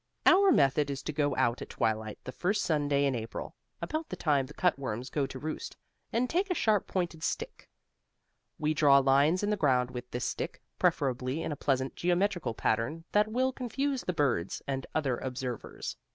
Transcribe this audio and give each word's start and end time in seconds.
Our 0.25 0.51
method 0.51 0.89
is 0.89 1.03
to 1.03 1.13
go 1.13 1.35
out 1.35 1.61
at 1.61 1.69
twilight 1.69 2.17
the 2.23 2.31
first 2.31 2.63
Sunday 2.63 3.05
in 3.05 3.13
April, 3.13 3.53
about 3.83 4.09
the 4.09 4.15
time 4.15 4.47
the 4.47 4.53
cutworms 4.55 5.11
go 5.11 5.27
to 5.27 5.37
roost, 5.37 5.77
and 6.11 6.27
take 6.27 6.49
a 6.49 6.55
sharp 6.55 6.87
pointed 6.87 7.21
stick. 7.21 7.69
We 8.57 8.73
draw 8.73 8.97
lines 8.97 9.43
in 9.43 9.51
the 9.51 9.57
ground 9.61 9.91
with 9.91 10.09
this 10.09 10.25
stick, 10.25 10.59
preferably 10.79 11.43
in 11.43 11.51
a 11.51 11.55
pleasant 11.55 11.95
geometrical 11.95 12.55
pattern 12.55 13.03
that 13.11 13.31
will 13.31 13.53
confuse 13.53 14.01
the 14.01 14.11
birds 14.13 14.59
and 14.65 14.87
other 14.95 15.17
observers. 15.19 15.97